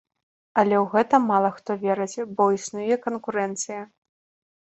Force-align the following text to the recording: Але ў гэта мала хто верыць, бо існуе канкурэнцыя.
Але 0.59 0.75
ў 0.77 0.85
гэта 0.93 1.19
мала 1.31 1.49
хто 1.57 1.75
верыць, 1.83 2.25
бо 2.39 2.47
існуе 2.57 2.97
канкурэнцыя. 3.05 3.85